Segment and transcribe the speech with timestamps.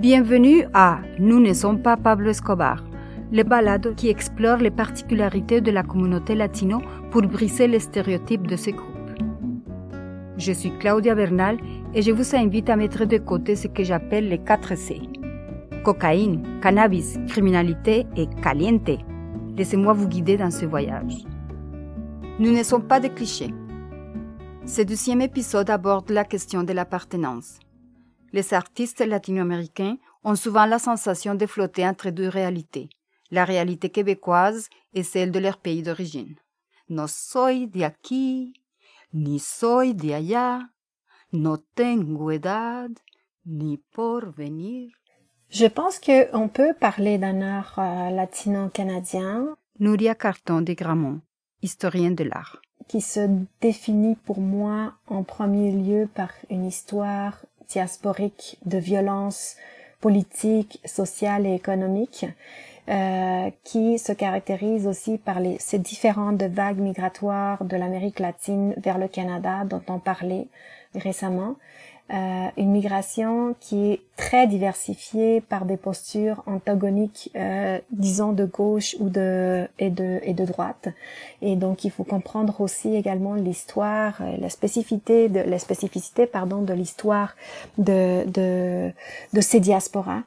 [0.00, 2.82] Bienvenue à Nous ne sommes pas Pablo Escobar,
[3.32, 6.80] le balade qui explore les particularités de la communauté latino
[7.10, 8.88] pour briser les stéréotypes de ce groupe.
[10.38, 11.58] Je suis Claudia Bernal
[11.92, 15.02] et je vous invite à mettre de côté ce que j'appelle les 4 C.
[15.84, 19.02] Cocaïne, cannabis, criminalité et caliente.
[19.54, 21.26] Laissez-moi vous guider dans ce voyage.
[22.38, 23.52] Nous ne sommes pas des clichés.
[24.64, 27.58] Ce deuxième épisode aborde la question de l'appartenance.
[28.32, 32.88] Les artistes latino-américains ont souvent la sensation de flotter entre deux réalités,
[33.30, 36.36] la réalité québécoise et celle de leur pays d'origine.
[36.88, 38.52] No soy de aquí,
[39.12, 40.68] ni soy de allá,
[41.32, 42.92] no tengo edad,
[43.46, 44.90] ni porvenir.
[45.50, 49.56] Je pense qu'on peut parler d'un art euh, latino-canadien.
[49.80, 51.20] Nuria Carton de Gramont,
[51.62, 52.60] historienne de l'art.
[52.86, 53.28] Qui se
[53.60, 59.56] définit pour moi en premier lieu par une histoire diasporique de violence
[60.00, 62.26] politique, sociale et économique,
[62.88, 68.98] euh, qui se caractérise aussi par les, ces différentes vagues migratoires de l'Amérique latine vers
[68.98, 70.48] le Canada dont on parlait
[70.94, 71.56] récemment.
[72.12, 78.96] Euh, une migration qui est très diversifiée par des postures antagoniques, euh, disons de gauche
[78.98, 80.88] ou de et de et de droite.
[81.40, 86.62] Et donc il faut comprendre aussi également l'histoire, euh, la spécificité de la spécificité pardon
[86.62, 87.36] de l'histoire
[87.78, 88.90] de de
[89.32, 90.22] de ces diasporas.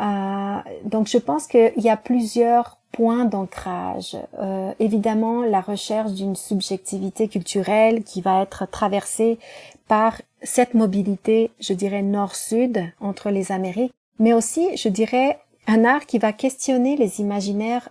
[0.00, 4.16] Euh, donc je pense qu'il y a plusieurs points d'ancrage.
[4.38, 9.38] Euh, évidemment, la recherche d'une subjectivité culturelle qui va être traversée
[9.86, 16.06] par cette mobilité, je dirais, nord-sud entre les Amériques, mais aussi, je dirais, un art
[16.06, 17.88] qui va questionner les imaginaires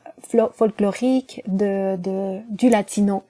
[0.53, 1.97] folkloriques de,
[2.49, 3.23] du latino,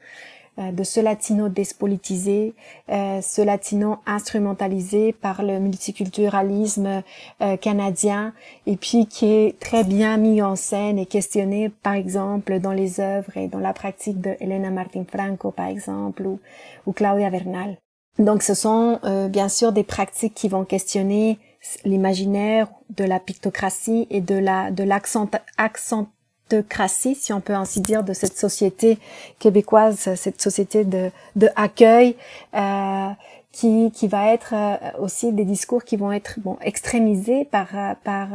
[0.57, 2.53] euh, de ce latino déspolitisé,
[2.89, 7.03] euh, ce latino instrumentalisé par le multiculturalisme
[7.41, 8.33] euh, canadien,
[8.65, 12.99] et puis qui est très bien mis en scène et questionné, par exemple, dans les
[12.99, 16.39] œuvres et dans la pratique de Elena Martin Franco, par exemple, ou,
[16.85, 17.77] ou Claudia Bernal.
[18.17, 21.39] Donc ce sont euh, bien sûr des pratiques qui vont questionner
[21.85, 28.13] l'imaginaire de la pictocratie et de la de l'accentocratie, si on peut ainsi dire, de
[28.13, 28.97] cette société
[29.39, 32.15] québécoise, cette société de, de accueil,
[32.55, 33.09] euh,
[33.51, 37.67] qui, qui va être euh, aussi des discours qui vont être bon extrémisés par
[38.03, 38.27] par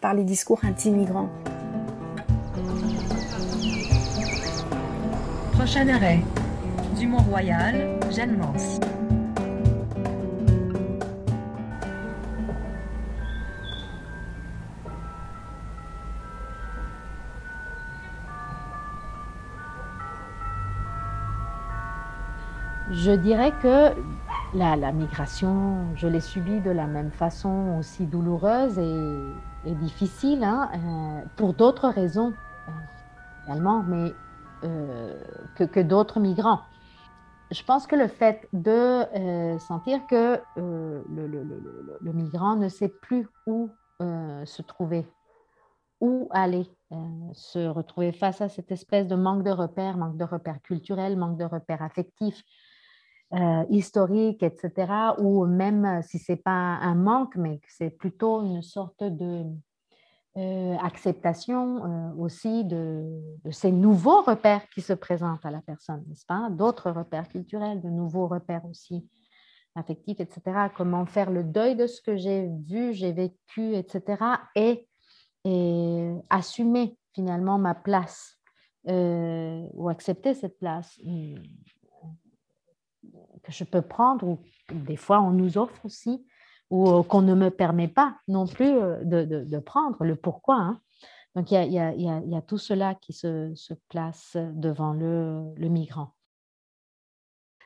[0.00, 1.28] par les discours anti-migrants.
[5.52, 6.20] Prochain arrêt,
[6.96, 8.78] du Mont-Royal, Jeanne Mance.
[22.98, 23.94] Je dirais que
[24.54, 31.24] la, migration, je l'ai subie de la même façon aussi douloureuse et, difficile, hein, euh,
[31.36, 32.32] pour d'autres raisons
[32.68, 32.72] euh,
[33.46, 34.12] également, mais
[34.64, 35.14] euh,
[35.54, 36.62] que, d'autres migrants.
[37.52, 43.70] Je pense que le fait de sentir que le, migrant ne sait plus où
[44.00, 45.06] se trouver,
[46.00, 46.66] où aller,
[47.32, 51.38] se retrouver face à cette espèce de manque de repères, manque de repères culturels, manque
[51.38, 52.42] de repères affectifs,
[53.34, 58.42] euh, historique, etc., ou même euh, si ce n'est pas un manque, mais c'est plutôt
[58.42, 59.44] une sorte de
[60.38, 66.48] euh, acceptation aussi de, ces nouveaux repères qui se présentent à la personne, n'est-ce pas?
[66.48, 69.06] D'autres repères culturels, de nouveaux repères aussi
[69.74, 70.70] affectifs, etc.
[70.74, 74.24] Comment faire le deuil de ce que j'ai vu, j'ai vécu, etc.
[74.54, 74.88] Et,
[75.44, 78.38] et assumer finalement ma place
[78.86, 80.98] ou accepter cette place
[83.48, 84.38] je peux prendre ou
[84.72, 86.24] des fois on nous offre aussi
[86.70, 90.56] ou euh, qu'on ne me permet pas non plus euh, de, de, prendre, le pourquoi.
[90.56, 90.80] Hein.
[91.34, 94.92] Donc il y, a, y, a, y a, tout cela qui se, se place devant
[94.92, 96.14] le, le, migrant.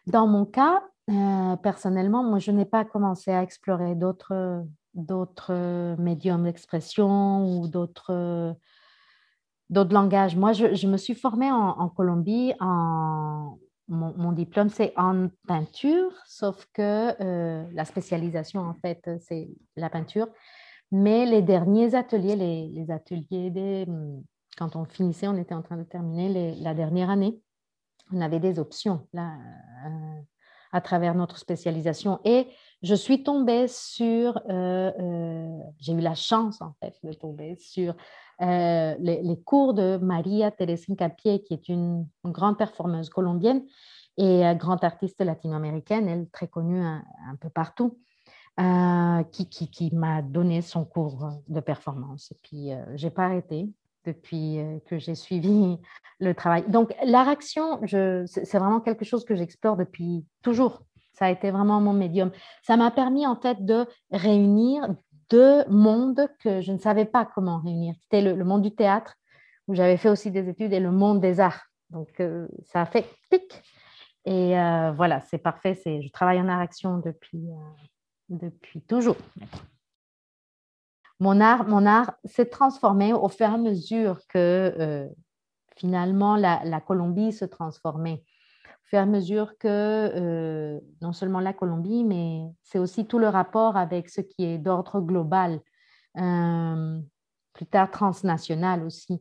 [0.06, 4.64] Dans mon cas, euh, personnellement, moi, je n'ai pas commencé à explorer d'autres,
[4.94, 8.55] d'autres médiums d'expression ou d'autres,
[9.70, 10.37] d'autres langages.
[10.37, 13.58] Moi, je, je me suis formée en Colombie en
[13.88, 20.29] mon, diplôme, c'est en peinture, sauf que euh, la spécialisation, en fait, c'est la peinture.
[20.90, 24.23] Mais les derniers ateliers, les, ateliers des, hmm,
[24.56, 27.40] quand on finissait, on était en train de terminer la dernière année,
[28.12, 29.37] on avait des options là,
[29.87, 30.20] euh,
[30.73, 32.20] à travers notre spécialisation.
[32.25, 32.46] Et
[32.82, 37.94] je suis tombée sur, euh, j'ai eu la chance, en fait, de tomber sur
[38.40, 43.62] les, les, cours de Maria Teresina Capié, qui est une, grande performeuse colombienne
[44.17, 47.05] et grande artiste latino-américaine, elle très connue un,
[47.40, 47.99] peu partout.
[49.31, 52.32] qui, qui, qui m'a donné son cours de performance.
[52.32, 53.69] Et puis, je n'ai pas arrêté
[54.05, 55.79] depuis que j'ai suivi
[56.19, 56.64] le travail.
[56.69, 60.82] Donc, la réaction, c'est vraiment quelque chose que j'explore depuis toujours.
[61.22, 62.32] Ça a été vraiment mon médium.
[62.64, 64.88] Ça m'a permis en fait de réunir
[65.30, 67.94] deux mondes que je ne savais pas comment réunir.
[68.02, 69.14] C'était le, monde du théâtre,
[69.69, 71.62] où j'avais fait aussi des études, et le monde des arts.
[71.90, 72.20] Donc,
[72.64, 73.62] ça a fait pic.
[74.24, 74.54] Et
[74.96, 75.80] voilà, c'est parfait.
[75.84, 77.46] Je travaille en art-action depuis,
[78.28, 79.16] depuis toujours
[81.22, 85.08] mon art, mon art s'est transformé au fur et à mesure que euh,
[85.76, 88.24] finalement la, Colombie se transformait.
[88.93, 94.11] À mesure que euh, non seulement la Colombie, mais c'est aussi tout le rapport avec
[94.11, 95.61] ce qui est d'ordre global,
[96.19, 96.99] euh,
[97.55, 99.19] plus tard transnational aussi.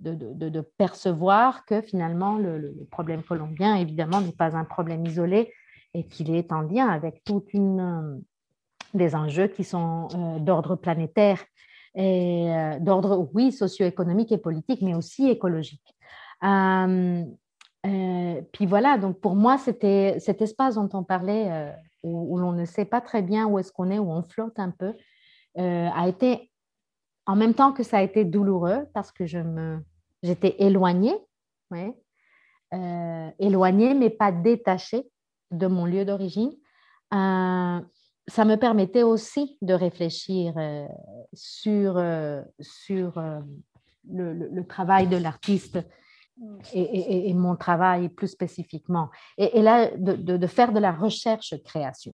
[0.00, 5.52] De, percevoir que finalement le, problème colombien, évidemment, n'est pas un problème isolé
[5.94, 8.20] et qu'il est en lien avec toute une,
[8.94, 11.44] des enjeux qui sont euh, d'ordre planétaire
[11.94, 15.94] et euh, d'ordre, oui, socio-économique et politique, mais aussi écologique.
[16.42, 17.24] Euh,
[18.52, 23.00] puis voilà, donc pour moi, cet espace dont on parlait, où, l'on ne sait pas
[23.00, 24.94] très bien où est-ce qu'on est, où on flotte un peu,
[25.56, 26.50] a été,
[27.26, 29.78] en même temps que ça a été douloureux, parce que je me,
[30.22, 31.16] j'étais éloignée,
[31.70, 31.94] ouais,
[33.38, 35.08] éloignée, mais pas détachée
[35.50, 36.52] de mon lieu d'origine
[38.28, 40.86] ça me permettait aussi de réfléchir euh,
[41.32, 43.40] sur, euh, sur euh,
[44.10, 45.78] le, travail de l'artiste
[46.72, 49.08] et, mon travail plus spécifiquement.
[49.38, 52.12] Et, là, de, faire de la recherche-création.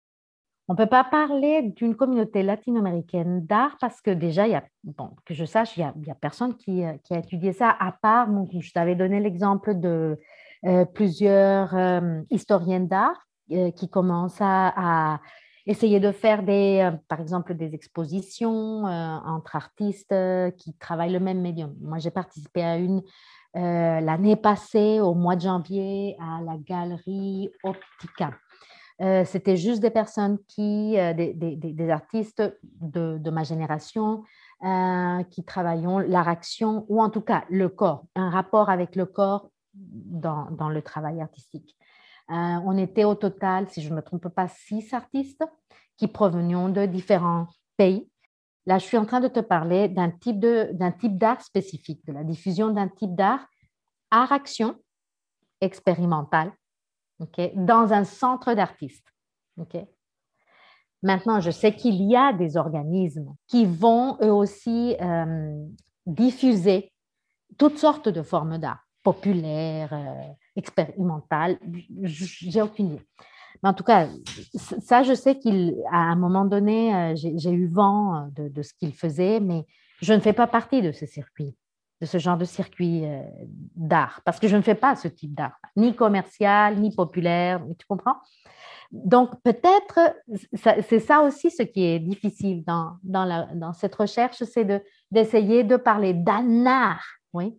[0.69, 5.11] On ne peut pas parler d'une communauté latino-américaine d'art parce que déjà, y a, bon,
[5.25, 8.73] que je sache, il n'y a, personne qui, qui, a étudié ça, à part, je
[8.73, 10.19] t'avais donné l'exemple de
[10.95, 11.75] plusieurs
[12.31, 15.21] historiennes d'art qui commencent à
[15.67, 21.13] essayer de faire des, euh, par exemple des expositions euh, entre artistes euh, qui travaillent
[21.13, 21.75] le même médium.
[21.81, 23.03] Moi, j'ai participé à une
[23.55, 28.31] l'année passée, au mois de janvier, à la galerie Optica.
[29.25, 32.43] C'était juste des personnes qui, des, des, artistes
[32.81, 34.23] de, de, ma génération,
[35.31, 39.51] qui travaillons l'art action ou en tout cas le corps, un rapport avec le corps
[39.75, 41.77] dans, dans le travail artistique.
[42.31, 45.45] Euh, on était au total, si je ne me trompe pas, six artistes
[45.97, 48.09] qui provenions de différents pays.
[48.67, 52.71] Là, je suis en train de te parler d'un type d'art spécifique, de la diffusion
[52.71, 53.47] d'un type d'art,
[54.11, 54.77] art-action
[55.61, 56.53] expérimental,
[57.55, 59.07] dans un centre d'artistes.
[61.03, 65.67] Maintenant, je sais qu'il y a des organismes qui vont eux aussi euh,
[66.07, 66.93] diffuser
[67.59, 71.59] toutes sortes de formes d'art, populaires, euh, expérimental,
[72.03, 73.07] j'ai aucune idée.
[73.63, 74.07] Mais en tout cas,
[74.55, 75.51] ça, je sais qu'à
[75.97, 79.67] un moment donné, euh, j'ai eu vent euh, de, ce qu'il faisait, mais
[80.01, 81.57] je ne fais pas partie de ce circuit,
[82.01, 83.23] de ce genre de circuit euh,
[83.77, 87.87] d'art, parce que je ne fais pas ce type d'art, ni commercial, ni populaire, tu
[87.87, 88.17] comprends?
[88.91, 90.17] Donc, peut-être,
[90.53, 94.67] c'est ça aussi ce qui est difficile dans, dans, la, dans cette recherche, c'est
[95.13, 97.57] d'essayer de, de parler d'un art, oui,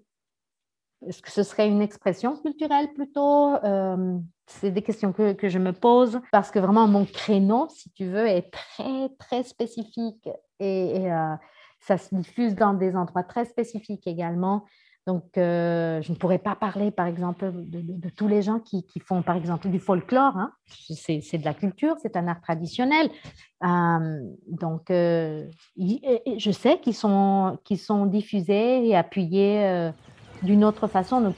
[1.08, 5.58] est-ce que ce serait une expression culturelle plutôt euh, C'est des questions que, que, je
[5.58, 10.30] me pose parce que vraiment mon créneau, si tu veux, est très, très spécifique
[10.60, 11.36] et, euh,
[11.80, 14.66] ça se diffuse dans des endroits très spécifiques également.
[15.08, 19.00] Donc, euh, je ne pourrais pas parler, par exemple, de, tous les gens qui, qui,
[19.00, 20.38] font, par exemple, du folklore.
[20.38, 20.54] Hein.
[20.68, 23.10] C'est de la culture, c'est un art traditionnel.
[23.64, 29.92] donc, je sais qu'ils sont, qu'ils sont diffusés et appuyés
[30.44, 31.34] d'une autre façon.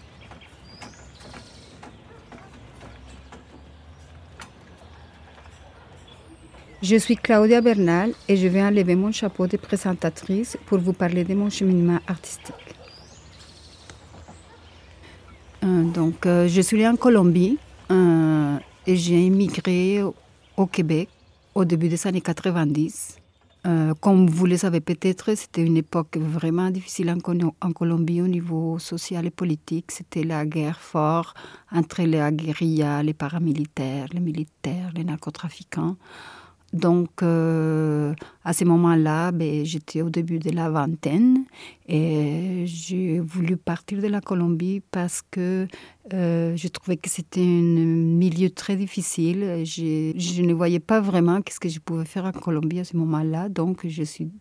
[6.82, 11.24] Je suis Claudia Bernal et je vais enlever mon chapeau de présentatrice pour vous parler
[11.24, 12.76] de mon cheminement artistique.
[15.64, 17.58] Euh, donc, euh, je suis en Colombie
[17.90, 20.02] euh, et j'ai immigré
[20.58, 21.08] au Québec
[21.56, 23.23] au début des années 90.
[23.66, 28.78] Euh, comme vous le savez peut-être, c'était une époque vraiment difficile en, Colombie au niveau
[28.78, 29.92] social et politique.
[29.92, 31.38] C'était la guerre forte
[31.72, 35.96] entre les guérillas, les paramilitaires, les militaires, les narcotrafiquants.
[36.74, 41.46] Donc, euh, à ce moment-là, ben, j'étais au début de la vingtaine
[41.88, 45.68] et j'ai voulu partir de la Colombie parce que
[46.14, 49.62] euh, je trouvais que c'était un milieu très difficile.
[49.64, 52.98] Je, je ne voyais pas vraiment qu'est-ce que je pouvais faire en Colombie à ce
[52.98, 53.50] moment-là.
[53.50, 54.32] Donc, je suis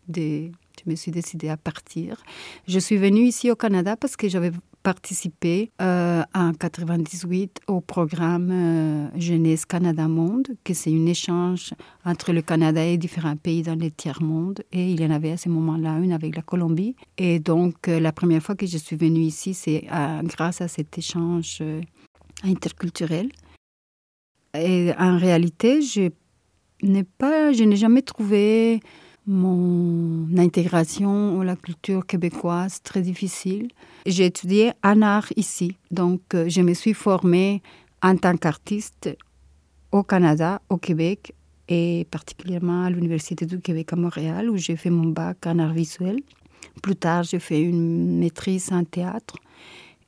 [0.85, 2.23] je me suis décidée à partir.
[2.67, 8.51] Je suis venue ici au Canada parce que j'avais participé euh, en 98 au programme
[8.51, 11.73] euh, Jeunesse Canada Monde, que c'est un échange
[12.05, 14.63] entre le Canada et différents pays dans les tiers-monde.
[14.73, 16.97] Et il y en avait à ce moment-là une avec la Colombie.
[17.17, 19.87] Et donc, euh, la première fois que je suis venue ici, c'est
[20.25, 21.63] grâce à cet échange
[22.43, 23.31] interculturel.
[24.55, 26.11] Et en réalité, je
[26.83, 28.81] n'ai pas, je n'ai jamais trouvé
[29.27, 33.69] mon intégration à la culture québécoise très difficile.
[34.07, 37.63] J'ai étudié en art ici, donc euh, je me suis formée
[38.03, 39.17] en tant qu'artiste
[39.93, 41.35] au Canada, au Québec
[41.69, 45.73] et particulièrement à l'Université du Québec à Montréal où j'ai fait mon bac en art
[45.73, 46.21] visuel.
[46.83, 49.37] Plus tard, j'ai fait une maîtrise en théâtre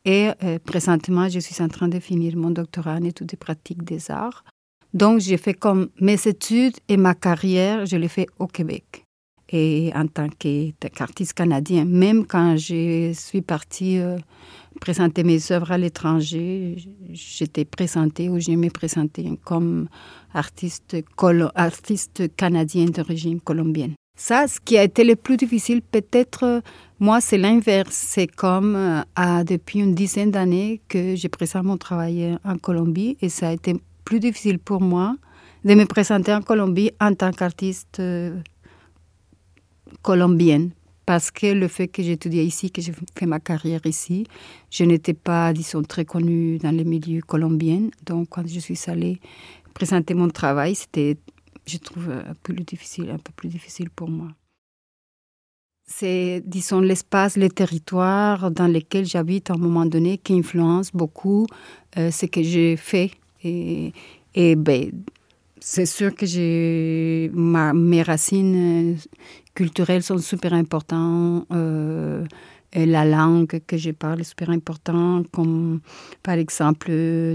[0.05, 3.85] et euh, présentement, je suis en train de finir mon doctorat en études et pratiques
[3.85, 4.45] des arts.
[4.93, 9.04] Donc, j'ai fait comme mes études et ma carrière, je l'ai fait au Québec
[9.49, 11.85] et en tant qu'artiste canadien.
[11.85, 14.19] Même quand je suis partie euh,
[14.81, 16.77] présenter mes œuvres à l'étranger,
[17.13, 19.89] j'étais présentée ou j'ai me présenter comme
[20.33, 20.97] artiste,
[21.55, 23.95] artiste canadien d'origine colombienne.
[24.17, 26.63] Ça, ce qui a été le plus difficile, peut-être,
[27.01, 27.95] moi, c'est l'inverse.
[27.95, 33.29] C'est comme euh, depuis une dizaine d'années que j'ai présente mon travail en Colombie et
[33.29, 33.75] ça a été
[34.05, 35.17] plus difficile pour moi
[35.65, 38.39] de me présenter en Colombie en tant qu'artiste euh,
[40.03, 40.71] colombienne
[41.07, 44.27] parce que le fait que j'étudiais ici, que j'ai fait ma carrière ici,
[44.71, 47.89] je n'étais pas, disons, très connue dans les milieux colombiens.
[48.07, 49.21] Donc, quand je suis allée
[49.75, 51.19] présenter mon travail, c'était,
[51.67, 54.29] je trouve, un peu plus difficile, un peu plus difficile pour moi.
[55.87, 61.47] C'est, disons, l'espace, les territoires dans lesquels j'habite à un moment donné qui influencent beaucoup
[61.99, 63.11] euh, ce que j'ai fait.
[63.43, 63.93] Et,
[64.35, 64.91] et ben,
[65.67, 66.27] c'est sûr que
[67.73, 68.99] mes racines
[69.55, 71.47] culturelles sont super importantes.
[71.53, 72.27] Euh,
[72.75, 75.81] la langue que je parle est super importante, comme
[76.23, 76.91] par exemple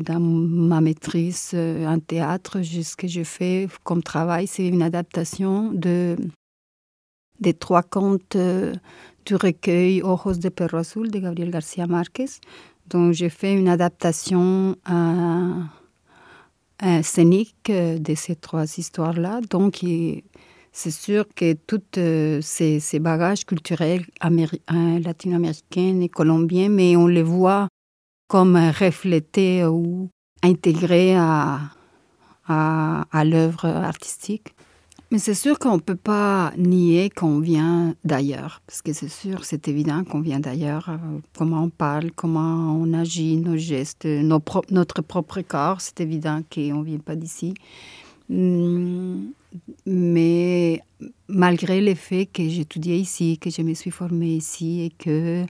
[0.05, 5.71] dans ma maîtrise euh, en théâtre, ce que je fais comme travail, c'est une adaptation
[5.73, 6.15] de,
[7.39, 8.75] des trois contes euh,
[9.25, 12.29] du recueil Ojos de Perro Azul de Gabriel García Márquez.
[12.91, 15.78] Donc j'ai fait une adaptation à
[17.03, 19.41] scénique euh, de ces trois histoires-là.
[19.49, 19.83] Donc,
[20.71, 27.23] c'est sûr que tous euh, ces, bagages culturels euh, latino-américains et colombiens, mais on les
[27.23, 27.67] voit
[28.27, 30.09] comme reflétés ou
[30.43, 31.71] intégrés à
[33.25, 34.53] l'œuvre artistique.
[35.11, 39.43] Mais c'est sûr qu'on ne peut pas nier qu'on vient d'ailleurs, parce que c'est sûr,
[39.43, 40.89] c'est évident qu'on vient d'ailleurs.
[40.89, 40.97] Euh,
[41.35, 46.83] comment on parle, comment on agit, nos gestes, notre propre corps, c'est évident qu'on ne
[46.83, 47.55] vient pas d'ici.
[48.29, 49.31] Hum,
[49.87, 50.79] mais
[51.27, 55.43] malgré le fait que étudié ici, que je me suis formée ici et que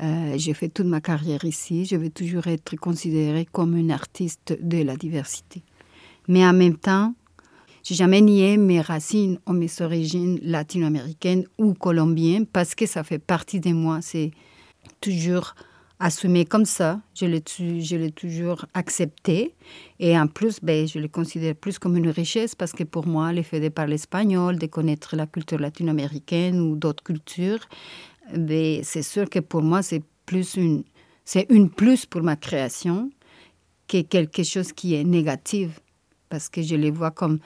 [0.00, 4.56] euh, j'ai fait toute ma carrière ici, je vais toujours être considérée comme une artiste
[4.60, 5.62] de la diversité.
[6.28, 7.14] Mais en même temps,
[7.82, 13.18] j'ai jamais nié mes racines ou mes origines latino-américaines ou colombiennes parce que ça fait
[13.18, 14.00] partie de moi.
[14.02, 14.30] C'est
[15.00, 15.54] toujours
[15.98, 17.00] assumé comme ça.
[17.14, 19.54] Je l'ai, toujours accepté.
[19.98, 23.32] Et en plus, ben, je le considère plus comme une richesse parce que pour moi,
[23.32, 27.68] le fait de parler espagnol, de connaître la culture latino-américaine ou d'autres cultures,
[28.36, 30.84] ben, c'est sûr que pour moi, c'est plus une,
[31.24, 33.10] c'est une plus pour ma création
[33.88, 35.80] que quelque chose qui est négatif
[36.28, 37.40] parce que je les vois comme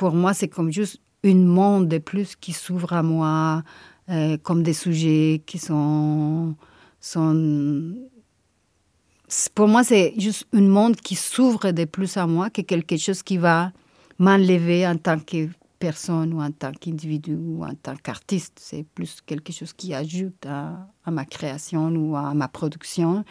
[0.00, 3.62] pour moi, c'est comme juste une monde de plus qui s'ouvre à moi,
[4.08, 6.56] euh, comme des sujets qui sont,
[7.02, 7.94] sont...
[9.54, 13.22] Pour moi, c'est juste un monde qui s'ouvre de plus à moi que quelque chose
[13.22, 13.72] qui va
[14.18, 15.48] m'enlever en tant que
[15.80, 18.60] personne ou en tant qu'individu ou en tant qu'artiste.
[18.60, 23.24] C'est plus quelque chose qui ajoute à, ma création ou à ma production.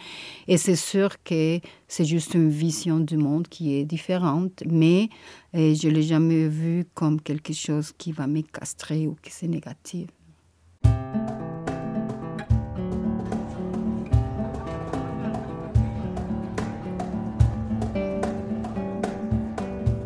[0.48, 5.08] Et c'est sûr que c'est juste une vision du monde qui est différente, mais
[5.54, 9.48] je ne l'ai jamais vu comme quelque chose qui va me castrer ou qui c'est
[9.48, 10.08] négatif.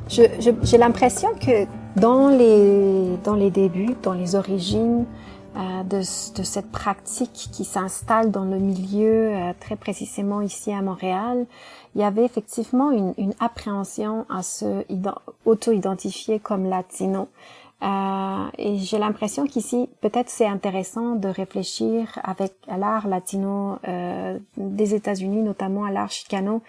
[0.08, 5.04] J'ai l'impression que dans les, dans les débuts, dans les origines
[5.56, 10.82] euh, de, de, cette pratique qui s'installe dans le milieu, euh, très précisément ici à
[10.82, 11.46] Montréal,
[11.94, 14.84] il y avait effectivement une, une appréhension à se
[15.44, 17.28] auto-identifier comme latino.
[17.82, 24.94] Euh, et j'ai l'impression qu'ici, peut-être c'est intéressant de réfléchir avec l'art latino euh, des
[24.94, 26.62] États-Unis, notamment à l'art chicano,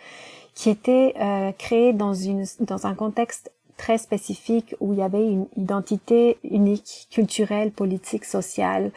[0.55, 5.25] qui était euh, créé dans, une, dans un contexte très spécifique où il y avait
[5.25, 8.91] une identité unique, culturelle, politique, sociale,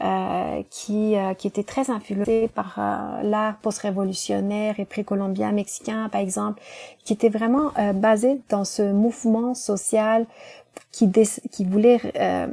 [0.00, 6.20] euh, qui, euh, qui était très influencée par euh, l'art post-révolutionnaire et précolombien mexicain, par
[6.20, 6.62] exemple,
[7.04, 10.26] qui était vraiment basé dans ce mouvement social
[10.92, 11.10] qui,
[11.50, 12.00] qui voulait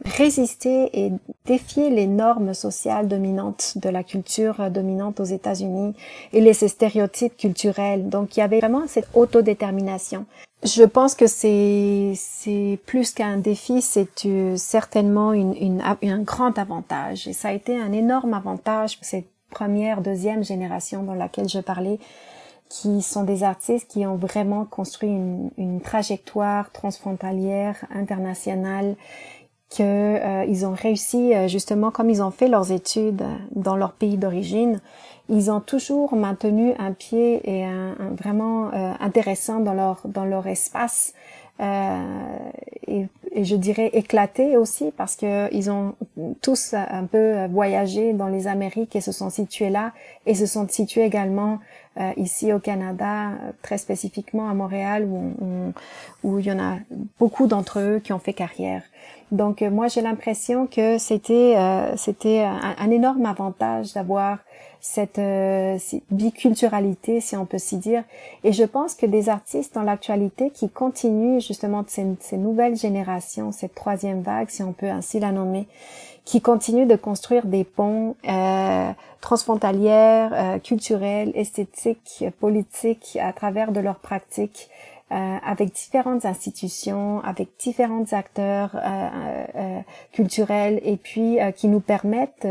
[0.05, 1.12] résister et
[1.46, 5.94] défier les normes sociales dominantes de la culture dominante aux États-Unis
[6.32, 8.08] et les stéréotypes culturels.
[8.08, 10.25] Donc il y avait vraiment cette autodétermination.
[10.63, 17.27] Je pense que c'est plus qu'un défi, c'est euh, certainement une, une, un grand avantage.
[17.27, 21.59] Et ça a été un énorme avantage pour cette première, deuxième génération dans laquelle je
[21.59, 22.00] parlais,
[22.69, 28.95] qui sont des artistes qui ont vraiment construit une, trajectoire transfrontalière, internationale,
[29.69, 33.93] que euh, ils ont réussi euh, justement comme ils ont fait leurs études dans leur
[33.93, 34.79] pays d'origine
[35.29, 40.48] ils ont toujours maintenu un pied et un, vraiment euh, intéressant dans leur dans leur
[40.48, 41.13] espace
[41.62, 42.03] euh,
[42.86, 45.96] et, et, je dirais éclaté aussi parce que ils ont
[46.41, 49.94] tous un peu voyagé dans les Amériques et se sont situés là
[50.25, 51.60] et se sont situés également
[51.98, 55.34] euh, ici au Canada, très spécifiquement à Montréal où,
[56.24, 56.75] où il y en a
[57.20, 58.84] beaucoup d'entre eux qui ont fait carrière.
[59.32, 61.55] Donc moi j'ai l'impression que c'était
[61.98, 64.38] c'était un, énorme avantage d'avoir
[64.86, 65.79] cette euh,
[66.12, 68.03] biculturalité, si on peut s'y dire.
[68.44, 73.51] Et je pense que des artistes dans l'actualité qui continuent justement ces, ces, nouvelles générations,
[73.51, 75.67] cette troisième vague, si on peut ainsi la nommer,
[76.24, 78.91] qui continuent de construire des ponts euh,
[79.22, 84.70] transfrontalières, euh, culturels, esthétiques, politiques à travers de leurs pratiques
[85.12, 89.79] euh, avec différentes institutions, avec différents acteurs euh, euh,
[90.12, 92.47] culturels et puis qui nous permettent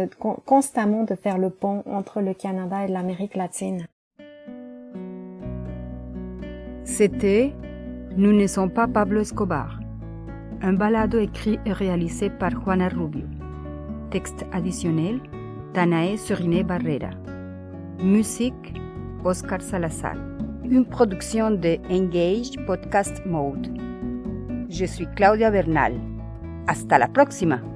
[0.47, 3.89] constamment de faire le pont entre le Canada et l'Amérique latine.
[6.85, 7.53] C'était
[8.17, 9.81] Nous ne sommes pas Pablo Escobar,
[10.63, 13.27] un balado écrit et réalisé par Juana Rubio.
[14.13, 15.21] Texte additionnel,
[15.73, 17.11] Danae Suriné Barrera.
[17.99, 18.75] Musique,
[19.25, 20.15] Oscar Salazar
[20.71, 23.69] une production de Engage Podcast Mode.
[24.69, 25.95] Je suis Claudia Bernal.
[26.67, 27.74] Hasta la próxima.